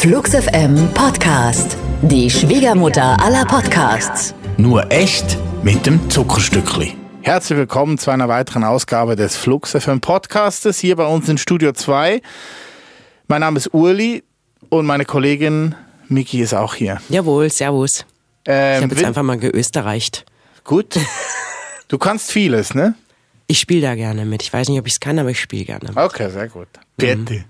[0.00, 1.76] Flux FM Podcast.
[2.00, 4.34] Die Schwiegermutter aller Podcasts.
[4.56, 6.94] Nur echt mit dem Zuckerstückli.
[7.20, 11.72] Herzlich willkommen zu einer weiteren Ausgabe des Flux FM Podcastes hier bei uns in Studio
[11.72, 12.22] 2.
[13.28, 14.24] Mein Name ist Urli
[14.70, 15.74] und meine Kollegin
[16.08, 16.98] Miki ist auch hier.
[17.10, 18.06] Jawohl, servus.
[18.46, 20.24] Ähm, Ich habe jetzt einfach mal geösterreicht.
[20.64, 20.98] Gut.
[21.88, 22.94] Du kannst vieles, ne?
[23.48, 24.42] Ich spiele da gerne mit.
[24.42, 25.90] Ich weiß nicht, ob ich es kann, aber ich spiele gerne.
[25.94, 26.68] Okay, sehr gut.
[26.96, 27.44] Bitte.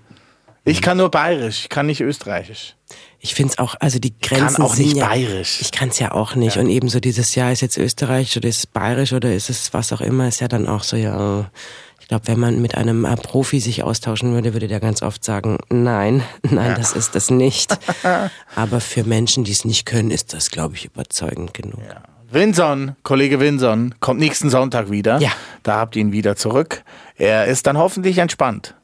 [0.63, 2.75] Ich kann nur bayerisch, ich kann nicht österreichisch.
[3.19, 5.59] Ich finde es auch, also die kann Grenzen auch sind nicht ja, bayerisch.
[5.61, 6.57] Ich kann es ja auch nicht.
[6.57, 9.91] Und ebenso dieses Jahr ist jetzt Österreich oder ist es bayerisch oder ist es was
[9.91, 11.49] auch immer, ist ja dann auch so, ja.
[11.99, 15.23] Ich glaube, wenn man mit einem äh, Profi sich austauschen würde, würde der ganz oft
[15.23, 17.77] sagen, nein, nein, das ist das nicht.
[18.55, 21.79] aber für Menschen, die es nicht können, ist das, glaube ich, überzeugend genug.
[22.29, 25.19] Winson, Kollege Winson, kommt nächsten Sonntag wieder.
[25.19, 25.31] Ja.
[25.63, 26.83] Da habt ihr ihn wieder zurück.
[27.15, 28.75] Er ist dann hoffentlich entspannt.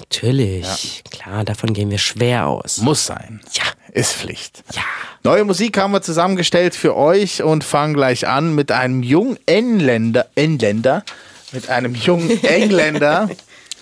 [0.00, 2.78] Natürlich, klar, davon gehen wir schwer aus.
[2.78, 3.40] Muss sein.
[3.52, 3.64] Ja.
[3.92, 4.62] Ist Pflicht.
[4.72, 4.82] Ja.
[5.24, 10.26] Neue Musik haben wir zusammengestellt für euch und fangen gleich an mit einem jungen Engländer,
[10.36, 11.04] Engländer,
[11.52, 13.28] mit einem jungen Engländer,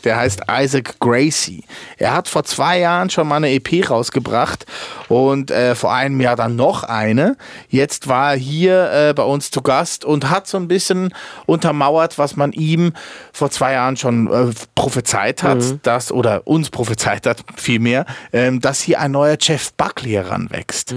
[0.05, 1.65] der heißt Isaac Gracie.
[1.97, 4.67] Er hat vor zwei Jahren schon mal eine EP rausgebracht
[5.09, 7.37] und äh, vor einem Jahr dann noch eine.
[7.69, 11.15] Jetzt war er hier äh, bei uns zu Gast und hat so ein bisschen
[11.47, 12.93] untermauert, was man ihm
[13.33, 18.81] vor zwei Jahren schon äh, prophezeit hat, dass, oder uns prophezeit hat, vielmehr, ähm, dass
[18.81, 20.91] hier ein neuer Jeff Buckley heranwächst.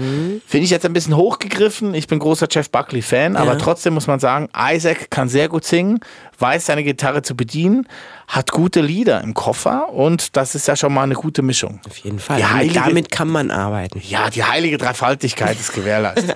[0.46, 1.94] Finde ich jetzt ein bisschen hochgegriffen.
[1.94, 6.00] Ich bin großer Jeff Buckley-Fan, aber trotzdem muss man sagen, Isaac kann sehr gut singen,
[6.42, 7.86] weiß seine Gitarre zu bedienen,
[8.26, 11.80] hat gute Lieder im Koffer und das ist ja schon mal eine gute Mischung.
[11.88, 12.36] Auf jeden Fall.
[12.36, 14.02] Die Damit- heilige- Damit kann man arbeiten.
[14.06, 16.34] Ja, die heilige Dreifaltigkeit ist gewährleistet.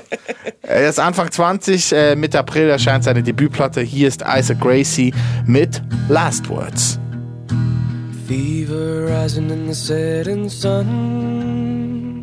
[0.62, 3.80] er ist Anfang 20, äh, Mitte April erscheint seine Debütplatte.
[3.80, 5.14] Hier ist Isaac Gracie
[5.46, 6.98] mit Last Words.
[8.26, 12.22] Fever rising in the setting sun.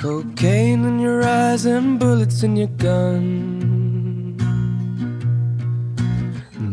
[0.00, 3.79] Cocaine in your eyes and bullets in your gun.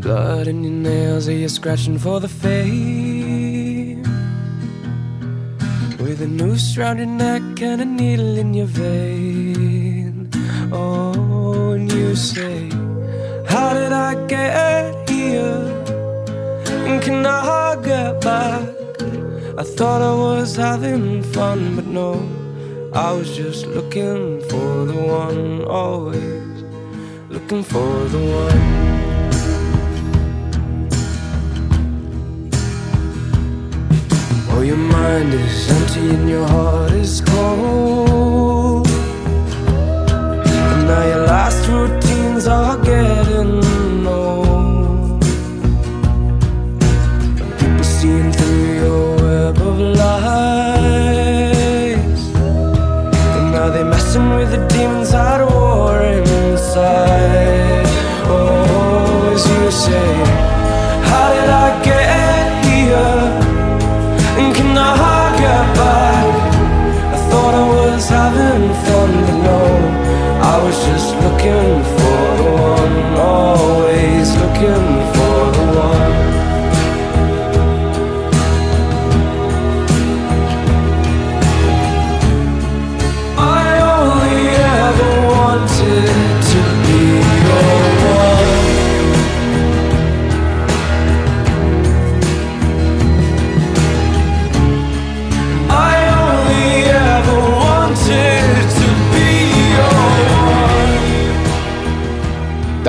[0.08, 4.04] Blood in your nails, are you scratching for the fame?
[6.00, 10.30] With a noose round your neck and a needle in your vein.
[10.72, 12.70] Oh, and you say,
[13.50, 15.84] How did I get here?
[16.88, 18.64] And can I get back?
[19.58, 22.14] I thought I was having fun, but no,
[22.94, 26.64] I was just looking for the one, always
[27.28, 28.97] looking for the one.
[34.68, 38.86] Your mind is empty and your heart is cold.
[40.46, 41.67] And now your last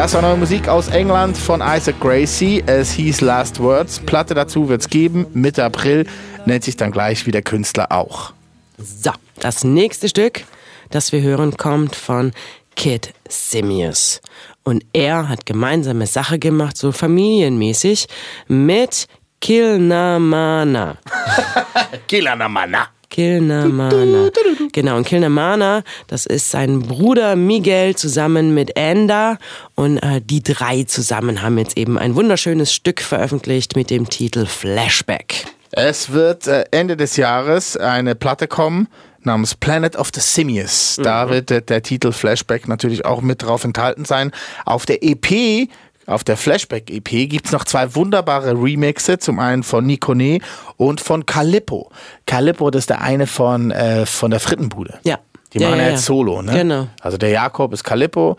[0.08, 2.64] Das war neue Musik aus England von Isaac Gracie.
[2.64, 4.00] Es hieß Last Words.
[4.00, 5.26] Platte dazu wird es geben.
[5.34, 6.06] Mitte April
[6.46, 8.32] nennt sich dann gleich wie der Künstler auch.
[8.78, 10.44] So, das nächste Stück,
[10.88, 12.32] das wir hören, kommt von
[12.74, 14.22] Kid Simius.
[14.62, 18.08] Und er hat gemeinsame Sache gemacht, so familienmäßig,
[18.46, 19.08] mit
[19.42, 20.96] Kilnamana.
[22.08, 22.88] Kilanamana.
[23.10, 24.30] Kilnamana.
[24.72, 29.38] Genau, und Kilnamana, das ist sein Bruder Miguel zusammen mit Enda.
[29.74, 34.46] Und äh, die drei zusammen haben jetzt eben ein wunderschönes Stück veröffentlicht mit dem Titel
[34.46, 35.46] Flashback.
[35.70, 38.88] Es wird äh, Ende des Jahres eine Platte kommen
[39.28, 40.96] namens Planet of the Simius.
[41.02, 44.32] Da wird der, der Titel Flashback natürlich auch mit drauf enthalten sein.
[44.64, 45.68] Auf der EP,
[46.08, 49.18] auf der Flashback-EP gibt es noch zwei wunderbare Remixe.
[49.18, 50.38] Zum einen von Nikone
[50.76, 51.90] und von Calippo.
[52.26, 54.98] Calippo, das ist der eine von, äh, von der Frittenbude.
[55.04, 55.18] Ja.
[55.52, 56.52] Die Ja, machen ja, ja jetzt Solo, ne?
[56.52, 56.88] Genau.
[57.00, 58.36] Also der Jakob ist Calippo,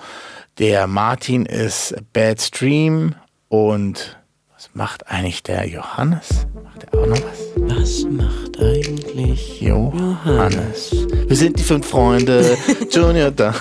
[0.60, 3.16] der Martin ist Bad Stream
[3.48, 4.18] und
[4.56, 6.46] Was macht eigentlich der Johannes?
[6.64, 7.78] Macht er auch noch was?
[7.78, 10.92] Was macht eigentlich Johannes.
[11.28, 12.58] Wir sind die fünf Freunde.
[12.92, 13.56] Junior da.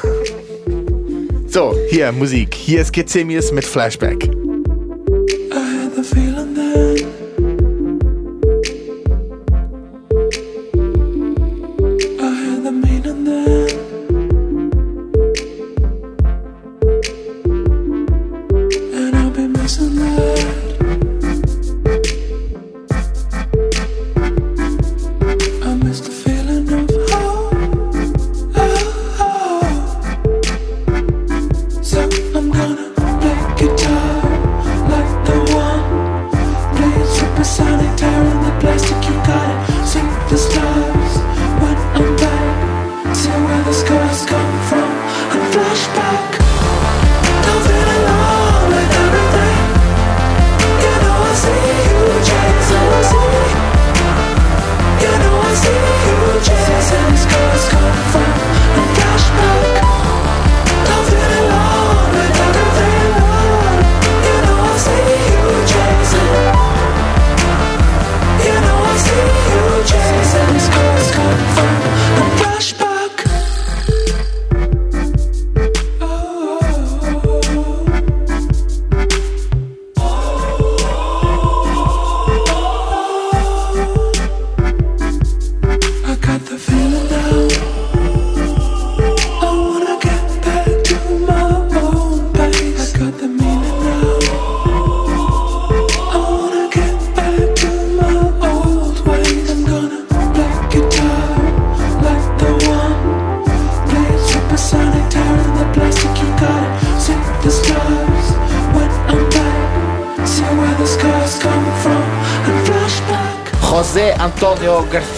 [1.50, 2.54] So, hier Musik.
[2.54, 4.37] Hier ist Gezemius mit Flashback.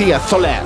[0.01, 0.63] García Soler.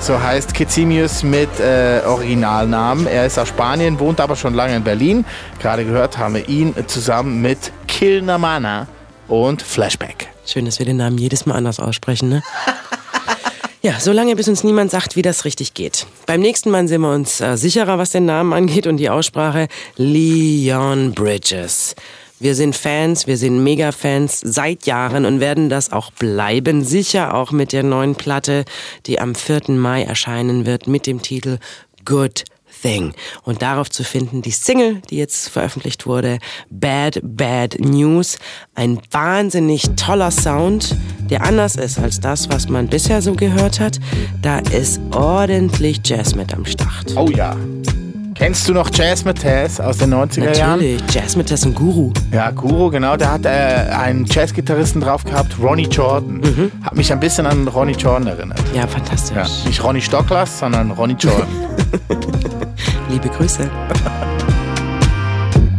[0.00, 3.08] So heißt Kizimius mit äh, Originalnamen.
[3.08, 5.24] Er ist aus Spanien, wohnt aber schon lange in Berlin.
[5.58, 8.86] Gerade gehört haben wir ihn zusammen mit Kilnamana
[9.26, 10.28] und Flashback.
[10.46, 12.42] Schön, dass wir den Namen jedes Mal anders aussprechen, ne?
[13.80, 16.04] Ja, solange bis uns niemand sagt, wie das richtig geht.
[16.26, 19.68] Beim nächsten Mal sind wir uns äh, sicherer, was den Namen angeht und die Aussprache.
[19.96, 21.94] Leon Bridges.
[22.40, 26.84] Wir sind Fans, wir sind Mega-Fans seit Jahren und werden das auch bleiben.
[26.84, 28.64] Sicher auch mit der neuen Platte,
[29.06, 29.70] die am 4.
[29.70, 31.58] Mai erscheinen wird mit dem Titel
[32.04, 32.44] Good
[32.80, 33.12] Thing.
[33.42, 36.38] Und darauf zu finden die Single, die jetzt veröffentlicht wurde,
[36.70, 38.38] Bad Bad News.
[38.76, 40.94] Ein wahnsinnig toller Sound,
[41.28, 43.98] der anders ist als das, was man bisher so gehört hat.
[44.42, 47.16] Da ist ordentlich Jazz mit am Start.
[47.16, 47.56] Oh ja.
[48.38, 50.78] Kennst du noch Jazz Mataz aus den 90er Jahren?
[50.78, 52.12] Natürlich, Jazz mit dessen Guru.
[52.30, 53.16] Ja, Guru, genau.
[53.16, 56.40] Der hat äh, einen Jazzgitarristen drauf gehabt, Ronnie Jordan.
[56.84, 58.62] Hat mich ein bisschen an Ronnie Jordan erinnert.
[58.72, 59.36] Ja, fantastisch.
[59.36, 61.48] Ja, nicht Ronnie Stocklas, sondern Ronnie Jordan.
[63.10, 63.62] Liebe Grüße.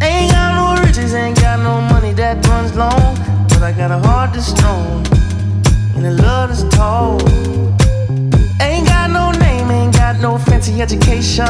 [0.02, 3.16] Ain't got no riches, ain't got no money that runs long.
[3.48, 5.06] But I got a heart that's strong
[5.96, 7.22] and a love that's tall.
[8.60, 11.46] Ain't got no name, ain't got no fancy education.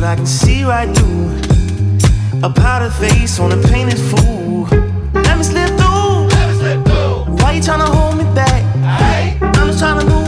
[0.00, 1.28] But I can see right through
[2.42, 4.62] a powdered face on a painted fool.
[5.12, 7.34] Let me slip through.
[7.36, 8.64] Why you tryna hold me back?
[9.42, 10.19] I'm just tryna move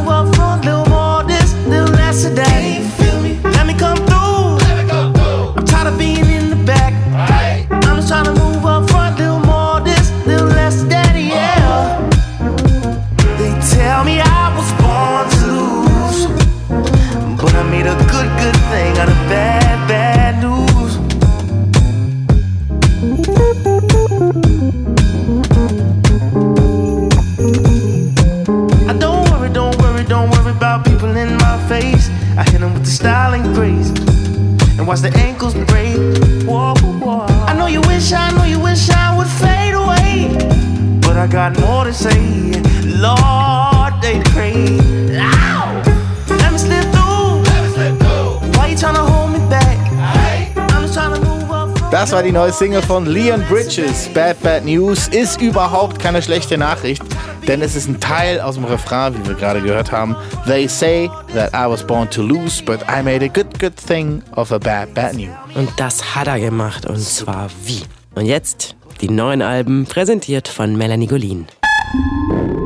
[52.22, 54.08] war die neue Single von Leon Bridges.
[54.14, 57.02] Bad Bad News ist überhaupt keine schlechte Nachricht,
[57.48, 60.14] denn es ist ein Teil aus dem Refrain, wie wir gerade gehört haben.
[60.46, 64.22] They say that I was born to lose, but I made a good, good thing
[64.36, 65.34] of a bad, bad news.
[65.56, 67.82] Und das hat er gemacht und zwar wie.
[68.14, 71.46] Und jetzt die neuen Alben, präsentiert von Melanie Golin.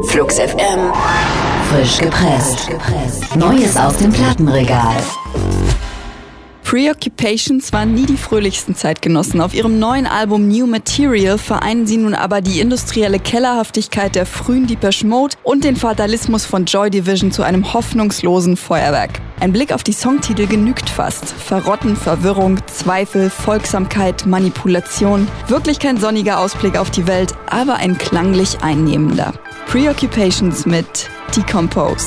[0.09, 0.93] Flux FM.
[1.71, 2.69] Frisch gepresst.
[3.35, 4.97] Neues aus dem Plattenregal.
[6.67, 9.41] Preoccupations waren nie die fröhlichsten Zeitgenossen.
[9.41, 14.67] Auf ihrem neuen Album New Material vereinen sie nun aber die industrielle Kellerhaftigkeit der frühen
[14.67, 19.21] Depeche Mode und den Fatalismus von Joy Division zu einem hoffnungslosen Feuerwerk.
[19.39, 21.27] Ein Blick auf die Songtitel genügt fast.
[21.27, 25.29] Verrotten, Verwirrung, Zweifel, Folgsamkeit, Manipulation.
[25.47, 29.35] Wirklich kein sonniger Ausblick auf die Welt, aber ein klanglich einnehmender.
[29.69, 32.07] Preoccupations mit Decompose.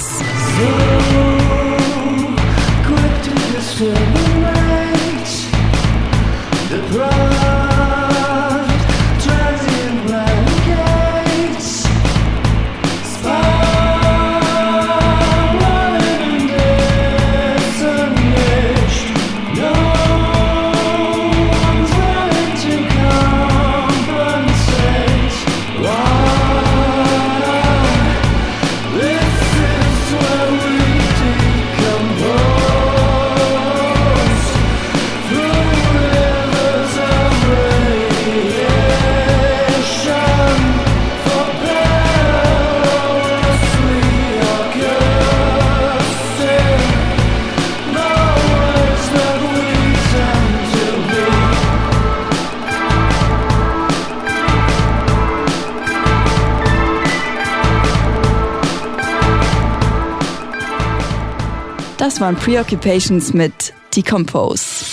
[62.20, 64.86] Waren Preoccupations mit Decompose.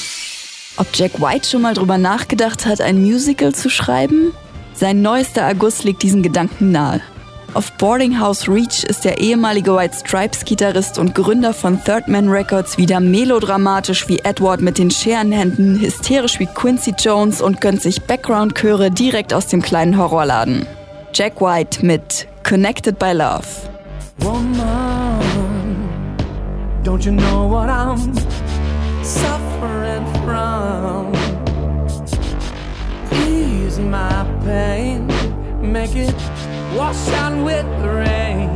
[0.77, 4.33] Ob Jack White schon mal drüber nachgedacht hat, ein Musical zu schreiben?
[4.75, 7.01] Sein neuester Erguss legt diesen Gedanken nahe.
[7.55, 12.29] Auf Boarding House Reach ist der ehemalige White Stripes Gitarrist und Gründer von Third Man
[12.29, 18.03] Records wieder melodramatisch wie Edward mit den Scherenhänden, hysterisch wie Quincy Jones und gönnt sich
[18.03, 20.65] Background-Chöre direkt aus dem kleinen Horrorladen.
[21.13, 23.47] Jack White mit Connected by Love.
[24.19, 25.26] Woman,
[26.87, 28.15] don't you know what I'm
[29.03, 31.13] suffering from?
[33.27, 35.09] Ease my pain,
[35.61, 36.15] make it
[36.77, 38.51] wash out with the rain.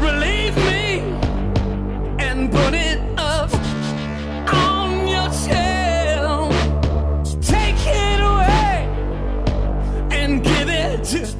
[0.00, 1.00] Relieve me
[2.18, 3.52] and put it up
[4.50, 6.48] on your tail.
[7.42, 8.88] Take it away
[10.10, 11.39] and give it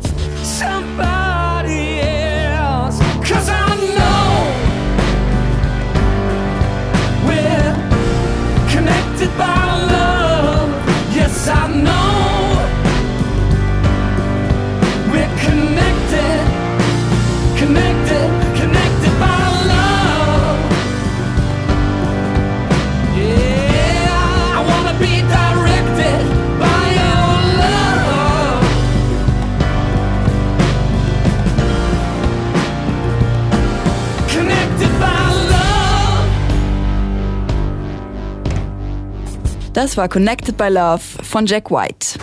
[39.91, 42.17] Das war Connected by Love von Jack White.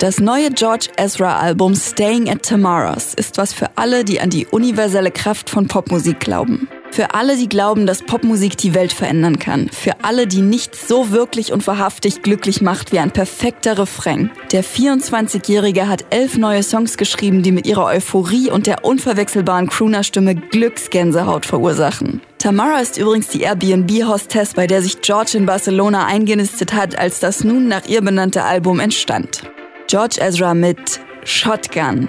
[0.00, 4.46] Das neue George Ezra Album Staying at Tamara's ist was für alle, die an die
[4.46, 6.66] universelle Kraft von Popmusik glauben.
[6.96, 9.68] Für alle, die glauben, dass Popmusik die Welt verändern kann.
[9.68, 14.30] Für alle, die nichts so wirklich und wahrhaftig glücklich macht wie ein perfekter Refrain.
[14.50, 20.36] Der 24-Jährige hat elf neue Songs geschrieben, die mit ihrer Euphorie und der unverwechselbaren Crooner-Stimme
[20.36, 22.22] Glücksgänsehaut verursachen.
[22.38, 27.44] Tamara ist übrigens die Airbnb-Hostess, bei der sich George in Barcelona eingenistet hat, als das
[27.44, 29.42] nun nach ihr benannte Album entstand.
[29.86, 32.08] George Ezra mit Shotgun.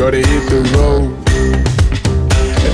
[0.00, 1.12] gotta hit the road.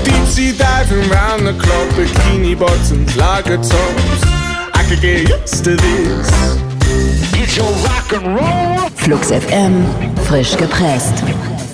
[0.05, 4.21] Deep sea diving round the clock, bikini bottoms, lager tops.
[4.73, 6.29] I could get used to this.
[7.33, 8.89] Get your rock and roll.
[8.95, 9.83] Flux FM,
[10.19, 11.21] frisch gepresst.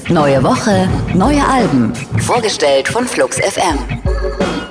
[0.10, 1.94] Neue Woche, neue Alben.
[2.22, 3.78] Vorgestellt von Flux FM.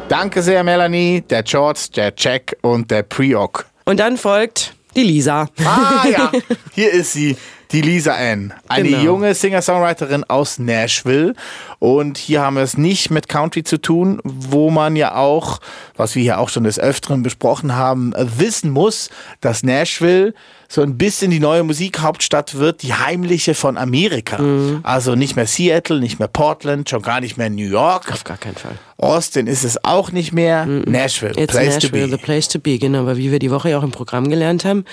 [0.08, 3.66] Danke sehr, Melanie, der George, der Jack und der Preok.
[3.84, 5.48] Und dann folgt Die Lisa.
[5.64, 6.32] Ah ja,
[6.74, 7.36] hier ist sie,
[7.72, 8.52] die Lisa Ann.
[8.68, 9.02] Eine Genau.
[9.02, 11.34] junge Singer-Songwriterin aus Nashville.
[11.82, 15.58] Und hier haben wir es nicht mit Country zu tun, wo man ja auch,
[15.96, 19.10] was wir hier auch schon des Öfteren besprochen haben, wissen muss,
[19.40, 20.32] dass Nashville
[20.68, 24.38] so ein bisschen die neue Musikhauptstadt wird, die heimliche von Amerika.
[24.38, 24.78] Mhm.
[24.84, 28.12] Also nicht mehr Seattle, nicht mehr Portland, schon gar nicht mehr New York.
[28.12, 28.78] Auf gar keinen Fall.
[28.98, 30.64] Austin ist es auch nicht mehr.
[30.66, 33.00] Nashville, It's place Nashville, the place to be, genau.
[33.00, 34.84] Aber wie wir die Woche ja auch im Programm gelernt haben,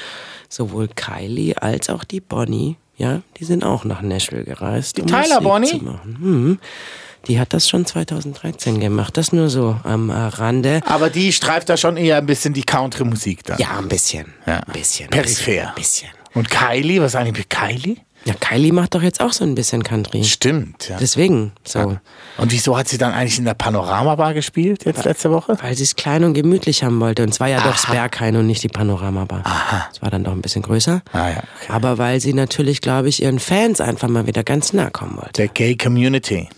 [0.49, 4.97] sowohl Kylie als auch die Bonnie, ja, die sind auch nach Nashville gereist.
[4.97, 5.69] Die Tyler Bonnie?
[5.69, 6.17] Zu machen.
[6.19, 6.59] Mhm.
[7.27, 9.15] Die hat das schon 2013 gemacht.
[9.15, 10.81] Das nur so am äh, Rande.
[10.85, 13.57] Aber die streift da schon eher ein bisschen die Country-Musik dann.
[13.57, 14.33] Ja, ein bisschen.
[14.45, 14.57] Ja.
[14.57, 15.09] Ein bisschen.
[15.09, 15.69] Peripher.
[15.69, 16.09] Ein bisschen.
[16.33, 17.97] Und Kylie, was die mit Kylie?
[18.25, 20.23] Ja, Kylie macht doch jetzt auch so ein bisschen Country.
[20.23, 20.97] Stimmt, ja.
[20.99, 21.97] Deswegen, so.
[22.37, 25.57] Und wieso hat sie dann eigentlich in der Panorama-Bar gespielt jetzt letzte Woche?
[25.61, 27.23] Weil sie es klein und gemütlich haben wollte.
[27.23, 29.41] Und zwar ja doch das Berghain und nicht die Panoramabar.
[29.45, 29.87] Aha.
[29.93, 31.01] Es war dann doch ein bisschen größer.
[31.13, 31.71] Ah ja, okay.
[31.71, 35.33] Aber weil sie natürlich, glaube ich, ihren Fans einfach mal wieder ganz nah kommen wollte.
[35.33, 36.49] Der Gay Community.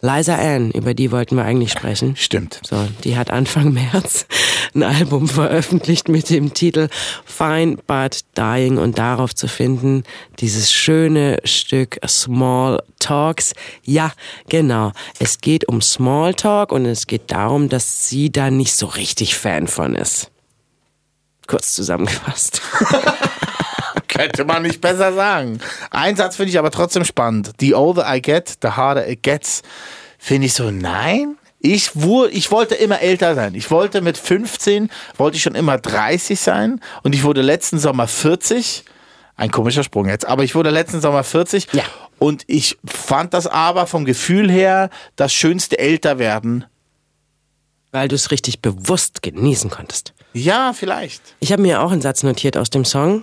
[0.00, 2.14] Liza Ann, über die wollten wir eigentlich sprechen.
[2.14, 2.60] Stimmt.
[2.64, 4.26] So, die hat Anfang März
[4.74, 6.88] ein Album veröffentlicht mit dem Titel
[7.24, 10.04] Fine But Dying und darauf zu finden
[10.38, 13.54] dieses schöne Stück Small Talks.
[13.82, 14.12] Ja,
[14.48, 14.92] genau.
[15.18, 19.36] Es geht um Small Talk und es geht darum, dass sie da nicht so richtig
[19.36, 20.30] Fan von ist.
[21.48, 22.60] Kurz zusammengefasst.
[24.18, 25.60] Könnte man nicht besser sagen.
[25.90, 27.52] Ein Satz finde ich aber trotzdem spannend.
[27.60, 29.62] The older I get, the harder it gets.
[30.18, 31.36] Finde ich so, nein.
[31.60, 33.54] Ich, wur, ich wollte immer älter sein.
[33.54, 36.80] Ich wollte mit 15, wollte ich schon immer 30 sein.
[37.04, 38.84] Und ich wurde letzten Sommer 40.
[39.36, 40.26] Ein komischer Sprung jetzt.
[40.26, 41.68] Aber ich wurde letzten Sommer 40.
[41.72, 41.84] Ja.
[42.18, 46.64] Und ich fand das aber vom Gefühl her das schönste Älterwerden.
[47.92, 50.12] Weil du es richtig bewusst genießen konntest.
[50.32, 51.22] Ja, vielleicht.
[51.38, 53.22] Ich habe mir auch einen Satz notiert aus dem Song.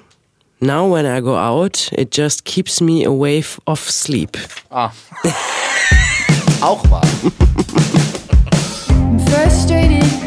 [0.61, 4.37] Now when I go out, it just keeps me away of sleep.
[4.71, 4.93] Ah.
[6.61, 7.03] Auch wahr.
[8.89, 10.24] I'm frustrated.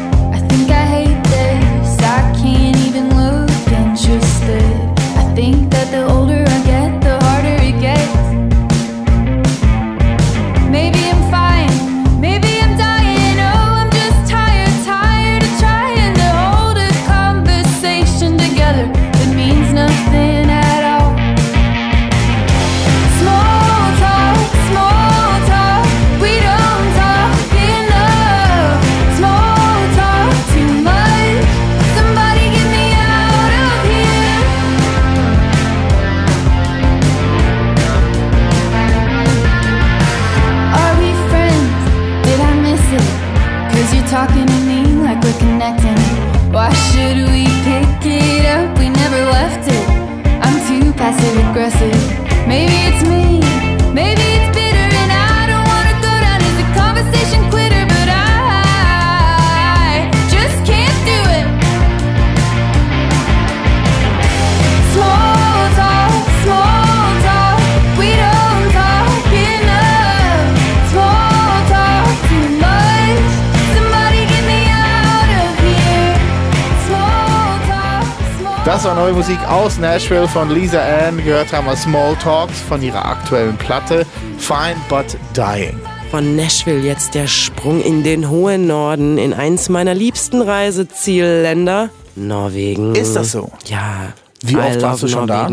[79.19, 81.17] Musik aus Nashville von Lisa Ann.
[81.17, 84.05] Gehört haben wir Small Talks von ihrer aktuellen Platte
[84.37, 85.77] Fine But Dying.
[86.09, 92.95] Von Nashville jetzt der Sprung in den hohen Norden, in eins meiner liebsten Reisezielländer, Norwegen.
[92.95, 93.51] Ist das so?
[93.65, 94.13] Ja.
[94.41, 95.51] Wie oft warst du schon da?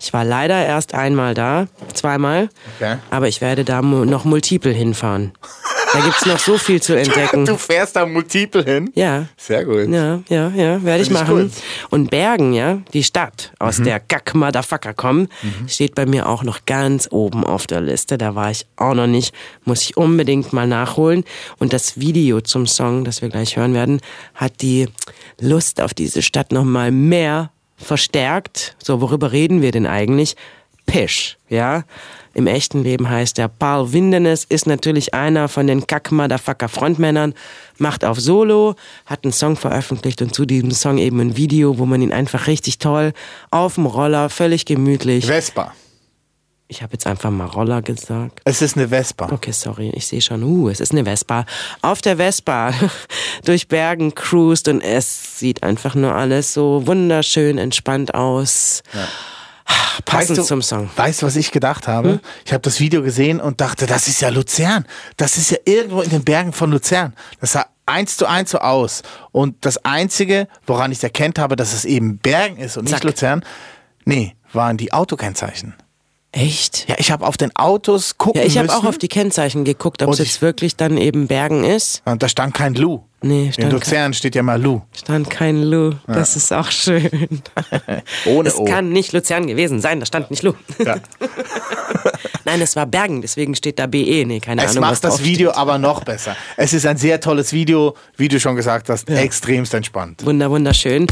[0.00, 2.50] Ich war leider erst einmal da, zweimal.
[2.76, 2.98] Okay.
[3.10, 5.32] Aber ich werde da noch multiple hinfahren.
[5.98, 7.44] Da gibt's noch so viel zu entdecken.
[7.44, 8.92] Du fährst da multiple hin?
[8.94, 9.26] Ja.
[9.36, 9.88] Sehr gut.
[9.88, 11.34] Ja, ja, ja, werde ich machen.
[11.34, 11.44] cool.
[11.44, 11.52] Mhm.
[11.90, 15.28] Und Bergen, ja, die Stadt, aus der Gack Motherfucker kommen,
[15.66, 18.16] steht bei mir auch noch ganz oben auf der Liste.
[18.16, 19.34] Da war ich auch noch nicht,
[19.64, 21.24] muss ich unbedingt mal nachholen.
[21.58, 24.00] Und das Video zum Song, das wir gleich hören werden,
[24.36, 24.86] hat die
[25.40, 28.76] Lust auf diese Stadt noch mal mehr verstärkt.
[28.80, 30.36] So, worüber reden wir denn eigentlich?
[30.86, 31.82] Pish, ja.
[32.38, 37.34] Im echten Leben heißt er Paul Windenes, ist natürlich einer von den Kack-Motherfucker Frontmännern,
[37.78, 41.84] macht auf Solo, hat einen Song veröffentlicht und zu diesem Song eben ein Video, wo
[41.84, 43.12] man ihn einfach richtig toll
[43.50, 45.26] auf dem Roller, völlig gemütlich.
[45.26, 45.74] Vespa.
[46.68, 48.40] Ich habe jetzt einfach mal Roller gesagt.
[48.44, 49.32] Es ist eine Vespa.
[49.32, 51.44] Okay, sorry, ich sehe schon, uh, es ist eine Vespa.
[51.82, 52.72] Auf der Vespa
[53.44, 58.84] durch Bergen cruist und es sieht einfach nur alles so wunderschön entspannt aus.
[60.04, 60.88] Passend weißt du, zum Song.
[60.96, 62.12] Weißt du, was ich gedacht habe?
[62.12, 62.20] Hm?
[62.44, 64.86] Ich habe das Video gesehen und dachte, das ist ja Luzern.
[65.16, 67.14] Das ist ja irgendwo in den Bergen von Luzern.
[67.40, 69.02] Das sah eins zu eins so aus.
[69.32, 73.04] Und das Einzige, woran ich erkennt habe, dass es eben Bergen ist und nicht Zack.
[73.04, 73.44] Luzern,
[74.04, 75.74] nee, waren die Autokennzeichen.
[76.32, 76.88] Echt?
[76.88, 80.02] Ja, ich habe auf den Autos gucken Ja, ich habe auch auf die Kennzeichen geguckt,
[80.02, 82.02] ob es jetzt wirklich dann eben Bergen ist.
[82.04, 83.02] und da stand kein Lu.
[83.20, 84.80] Nee, In stand, kein, Luzern steht ja mal Lu.
[84.96, 85.92] stand kein Lu.
[86.06, 87.40] Das ist auch schön.
[88.26, 88.64] Ohne es O.
[88.64, 90.52] kann nicht Luzern gewesen sein, da stand nicht Lu.
[90.84, 90.96] Ja.
[92.44, 94.24] Nein, es war Bergen, deswegen steht da BE.
[94.24, 94.84] Nee, keine Es Ahnung.
[94.84, 95.60] was macht das Video steht.
[95.60, 96.36] aber noch besser.
[96.56, 100.24] Es ist ein sehr tolles Video, wie du schon gesagt hast, extremst entspannt.
[100.24, 101.06] Wunder, wunderschön.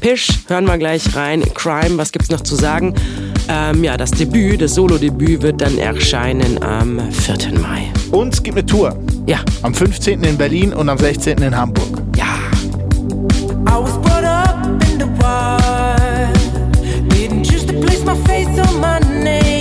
[0.00, 1.42] Pish, hören wir gleich rein.
[1.54, 2.94] Crime, was gibt's noch zu sagen?
[3.48, 7.58] Ähm, ja, das Debüt, das Solo-Debüt wird dann erscheinen am 4.
[7.60, 7.90] Mai.
[8.10, 8.96] Und es gibt eine Tour.
[9.26, 10.22] Ja, Am 15.
[10.24, 11.38] in Berlin und am 16.
[11.42, 12.02] in Hamburg.
[12.16, 12.24] ja.
[13.68, 16.36] I was brought up in the wild.
[17.10, 19.51] Didn't choose to place my face on my name.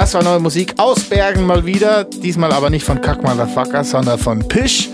[0.00, 2.04] Das war neue Musik aus Bergen mal wieder.
[2.04, 4.88] Diesmal aber nicht von Kack Motherfucker, sondern von Pish.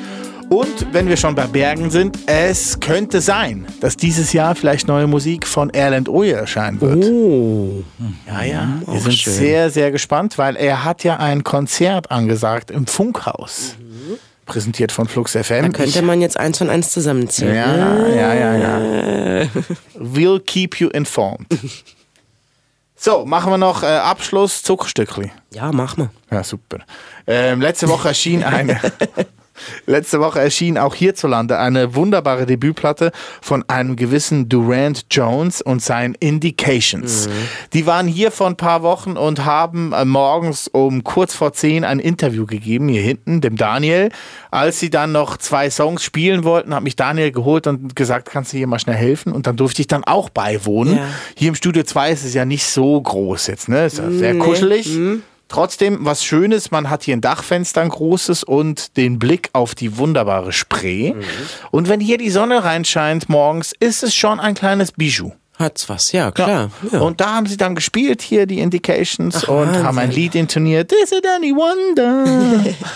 [0.49, 5.07] Und wenn wir schon bei Bergen sind, es könnte sein, dass dieses Jahr vielleicht neue
[5.07, 7.05] Musik von Erland Oye erscheinen wird.
[7.05, 7.85] Oh,
[8.27, 8.69] Ja, ja.
[8.87, 9.35] Wir auch sind schön.
[9.35, 13.77] sehr, sehr gespannt, weil er hat ja ein Konzert angesagt im Funkhaus.
[14.47, 15.65] Präsentiert von Flux FM.
[15.65, 17.55] da könnte man jetzt eins von eins zusammenziehen.
[17.55, 19.49] Ja, ja, ja, ja.
[20.01, 21.47] We'll keep you informed.
[23.05, 25.31] So, machen wir noch äh, Abschluss Zuckerstückli.
[25.53, 26.09] Ja, mach mal.
[26.31, 26.79] Ja, super.
[27.27, 28.81] Ähm, letzte Woche erschien eine.
[29.87, 36.15] Letzte Woche erschien auch hierzulande eine wunderbare Debütplatte von einem gewissen Durant Jones und seinen
[36.15, 37.29] Indications.
[37.73, 41.85] Die waren hier vor ein paar Wochen und haben äh, morgens um kurz vor zehn
[41.85, 44.11] ein Interview gegeben, hier hinten, dem Daniel.
[44.51, 48.53] Als sie dann noch zwei Songs spielen wollten, hat mich Daniel geholt und gesagt, kannst
[48.53, 49.33] du hier mal schnell helfen?
[49.33, 50.97] Und dann durfte ich dann auch beiwohnen.
[50.97, 51.07] Ja.
[51.37, 53.87] Hier im Studio 2 ist es ja nicht so groß jetzt, ne?
[53.87, 54.97] Ist ja sehr kuschelig.
[55.49, 59.99] Trotzdem was Schönes, man hat hier ein Dachfenster, ein großes und den Blick auf die
[59.99, 61.15] wunderbare Spree.
[61.71, 65.33] Und wenn hier die Sonne reinscheint morgens, ist es schon ein kleines Bijou.
[65.57, 66.71] Hat's was, ja, klar.
[66.91, 66.99] Ja.
[66.99, 69.85] Und da haben sie dann gespielt, hier die Indications, und Wahnsinn.
[69.85, 70.91] haben ein Lied intoniert.
[70.93, 72.25] Is it any wonder?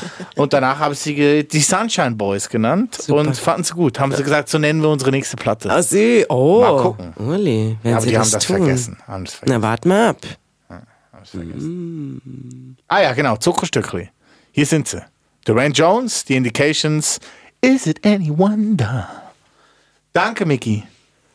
[0.34, 4.00] und danach haben sie die Sunshine Boys genannt und fanden es gut.
[4.00, 5.70] Haben sie gesagt, so nennen wir unsere nächste Platte.
[5.70, 6.60] Ah, sie, oh.
[6.62, 7.12] Mal gucken.
[7.16, 8.56] Uli, wenn Aber sie die das haben das tun.
[8.56, 8.96] vergessen.
[9.06, 9.60] Haben das vergessen.
[9.60, 10.16] Na, wart mal ab.
[12.88, 14.10] Ah ja, genau, Zuckerstückli.
[14.52, 15.02] Hier sind sie.
[15.44, 17.20] Durant Jones, The Indications.
[17.60, 19.08] Is it any wonder?
[20.12, 20.84] Danke, Mickey.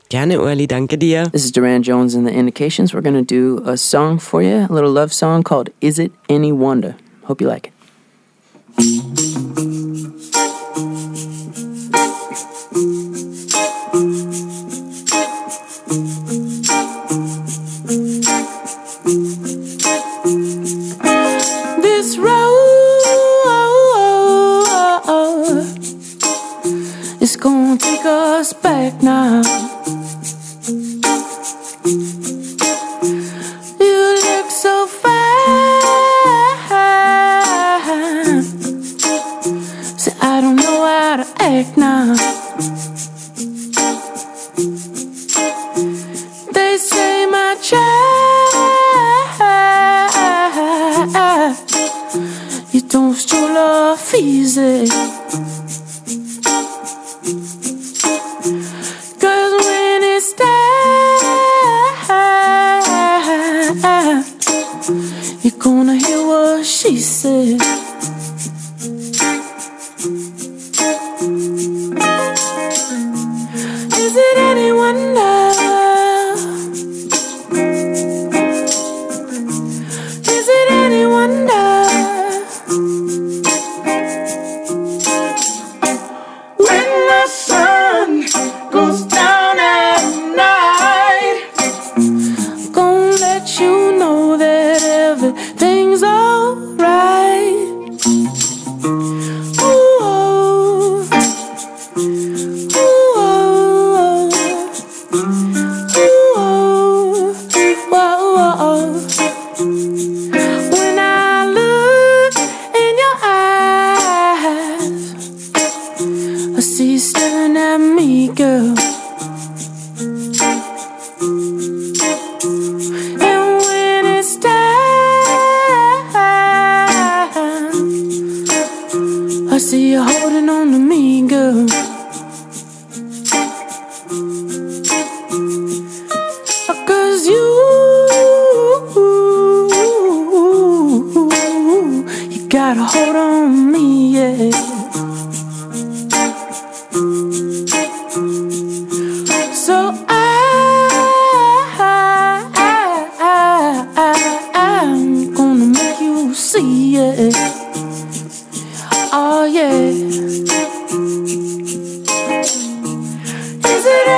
[0.10, 1.29] Gerne, Uli, danke dir.
[1.32, 2.93] This is Duran Jones and the Indications.
[2.93, 6.12] We're going to do a song for you, a little love song called Is It
[6.29, 6.95] Any Wonder?
[7.23, 7.72] Hope you like it.
[29.03, 29.41] now.
[33.79, 35.11] You look so fine.
[39.97, 42.15] So I don't know how to act now.
[46.53, 47.83] They say my child,
[52.71, 54.87] you don't show love easy.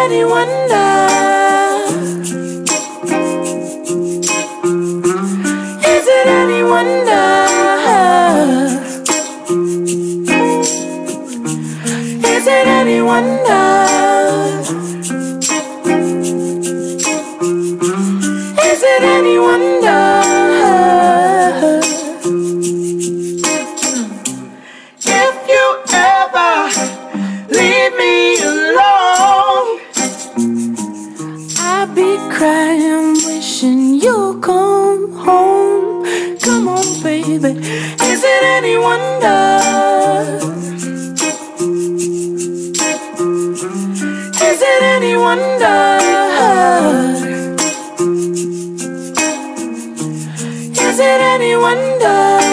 [0.05, 0.84] anyone knows.
[51.05, 52.44] did anyone die?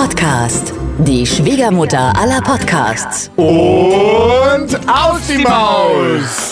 [0.00, 0.72] Podcast.
[1.00, 3.30] Die Schwiegermutter aller Podcasts.
[3.36, 6.49] Und aus die Maus!